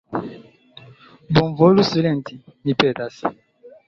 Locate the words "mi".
2.65-2.77